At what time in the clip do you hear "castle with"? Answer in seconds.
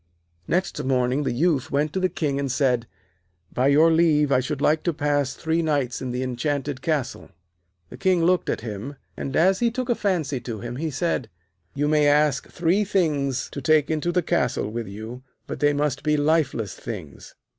14.23-14.87